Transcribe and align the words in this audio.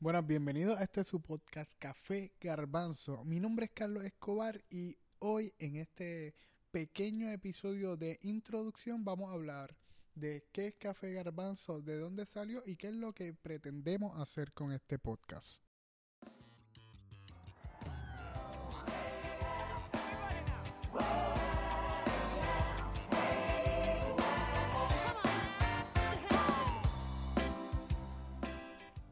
Buenas, 0.00 0.24
bienvenidos 0.24 0.78
a 0.78 0.84
este 0.84 1.02
su 1.02 1.20
podcast 1.20 1.72
Café 1.76 2.32
Garbanzo. 2.40 3.24
Mi 3.24 3.40
nombre 3.40 3.64
es 3.64 3.72
Carlos 3.72 4.04
Escobar 4.04 4.62
y 4.70 4.96
hoy 5.18 5.52
en 5.58 5.74
este 5.74 6.36
pequeño 6.70 7.28
episodio 7.30 7.96
de 7.96 8.20
introducción 8.22 9.04
vamos 9.04 9.28
a 9.28 9.34
hablar 9.34 9.76
de 10.14 10.46
qué 10.52 10.68
es 10.68 10.76
Café 10.76 11.14
Garbanzo, 11.14 11.82
de 11.82 11.98
dónde 11.98 12.26
salió 12.26 12.62
y 12.64 12.76
qué 12.76 12.90
es 12.90 12.94
lo 12.94 13.12
que 13.12 13.34
pretendemos 13.34 14.16
hacer 14.20 14.52
con 14.52 14.70
este 14.70 15.00
podcast. 15.00 15.60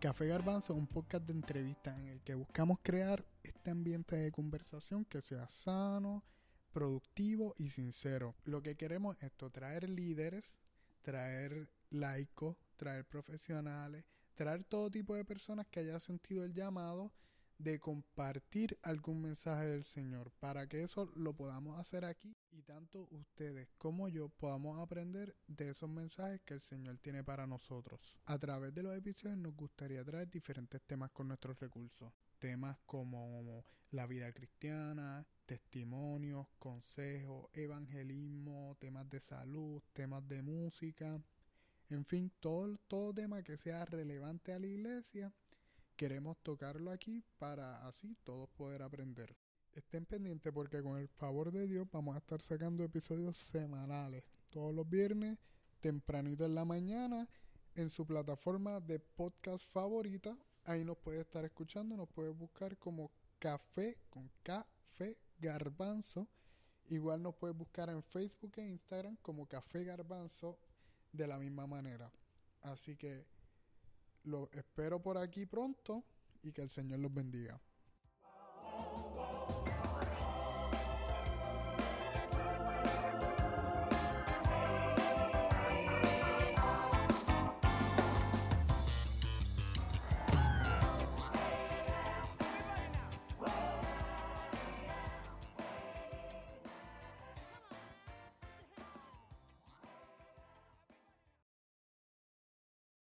Café 0.00 0.26
Garbanzo 0.26 0.74
es 0.74 0.78
un 0.78 0.86
podcast 0.86 1.24
de 1.26 1.32
entrevistas 1.32 1.98
en 1.98 2.08
el 2.08 2.20
que 2.20 2.34
buscamos 2.34 2.78
crear 2.82 3.24
este 3.42 3.70
ambiente 3.70 4.14
de 4.14 4.30
conversación 4.30 5.06
que 5.06 5.22
sea 5.22 5.48
sano, 5.48 6.22
productivo 6.70 7.54
y 7.56 7.70
sincero. 7.70 8.34
Lo 8.44 8.62
que 8.62 8.76
queremos 8.76 9.16
es 9.16 9.24
esto, 9.24 9.48
traer 9.48 9.88
líderes, 9.88 10.52
traer 11.00 11.70
laicos, 11.88 12.58
traer 12.76 13.06
profesionales, 13.06 14.04
traer 14.34 14.64
todo 14.64 14.90
tipo 14.90 15.14
de 15.14 15.24
personas 15.24 15.66
que 15.68 15.80
hayan 15.80 16.00
sentido 16.00 16.44
el 16.44 16.52
llamado 16.52 17.10
de 17.58 17.80
compartir 17.80 18.78
algún 18.82 19.22
mensaje 19.22 19.66
del 19.66 19.84
Señor, 19.84 20.30
para 20.40 20.66
que 20.66 20.82
eso 20.82 21.10
lo 21.14 21.32
podamos 21.34 21.78
hacer 21.78 22.04
aquí 22.04 22.36
y 22.50 22.62
tanto 22.62 23.08
ustedes 23.10 23.68
como 23.78 24.08
yo 24.08 24.28
podamos 24.28 24.78
aprender 24.78 25.34
de 25.46 25.70
esos 25.70 25.88
mensajes 25.88 26.42
que 26.42 26.54
el 26.54 26.60
Señor 26.60 26.98
tiene 26.98 27.24
para 27.24 27.46
nosotros. 27.46 28.00
A 28.26 28.38
través 28.38 28.74
de 28.74 28.82
los 28.82 28.96
episodios 28.96 29.38
nos 29.38 29.54
gustaría 29.54 30.04
traer 30.04 30.28
diferentes 30.28 30.82
temas 30.82 31.10
con 31.12 31.28
nuestros 31.28 31.58
recursos, 31.58 32.12
temas 32.38 32.76
como 32.84 33.64
la 33.90 34.06
vida 34.06 34.32
cristiana, 34.32 35.26
testimonios, 35.46 36.46
consejos, 36.58 37.48
evangelismo, 37.54 38.76
temas 38.78 39.08
de 39.08 39.20
salud, 39.20 39.82
temas 39.92 40.26
de 40.28 40.42
música, 40.42 41.20
en 41.88 42.04
fin, 42.04 42.32
todo, 42.40 42.76
todo 42.88 43.14
tema 43.14 43.42
que 43.42 43.56
sea 43.56 43.84
relevante 43.84 44.52
a 44.52 44.58
la 44.58 44.66
iglesia 44.66 45.32
queremos 45.96 46.36
tocarlo 46.42 46.90
aquí 46.90 47.24
para 47.38 47.86
así 47.88 48.16
todos 48.22 48.48
poder 48.50 48.82
aprender. 48.82 49.34
Estén 49.72 50.06
pendientes 50.06 50.52
porque 50.52 50.82
con 50.82 50.98
el 50.98 51.08
favor 51.08 51.50
de 51.50 51.66
Dios 51.66 51.86
vamos 51.90 52.14
a 52.14 52.18
estar 52.18 52.40
sacando 52.40 52.84
episodios 52.84 53.36
semanales, 53.36 54.24
todos 54.50 54.74
los 54.74 54.88
viernes, 54.88 55.38
tempranito 55.80 56.44
en 56.44 56.54
la 56.54 56.64
mañana, 56.64 57.28
en 57.74 57.90
su 57.90 58.06
plataforma 58.06 58.80
de 58.80 58.98
podcast 58.98 59.66
favorita. 59.72 60.36
Ahí 60.64 60.84
nos 60.84 60.98
puede 60.98 61.20
estar 61.20 61.44
escuchando, 61.44 61.96
nos 61.96 62.08
puede 62.08 62.30
buscar 62.30 62.78
como 62.78 63.10
Café 63.38 63.98
con 64.08 64.30
Café 64.42 65.18
Garbanzo. 65.38 66.28
Igual 66.88 67.22
nos 67.22 67.34
puede 67.34 67.52
buscar 67.52 67.90
en 67.90 68.02
Facebook 68.02 68.52
e 68.56 68.62
Instagram 68.62 69.16
como 69.22 69.46
Café 69.46 69.84
Garbanzo 69.84 70.58
de 71.12 71.26
la 71.26 71.38
misma 71.38 71.66
manera. 71.66 72.10
Así 72.62 72.96
que 72.96 73.26
lo 74.26 74.50
espero 74.52 75.00
por 75.00 75.18
aquí 75.18 75.46
pronto 75.46 76.04
y 76.42 76.52
que 76.52 76.62
el 76.62 76.70
Señor 76.70 77.00
los 77.00 77.12
bendiga. 77.12 77.60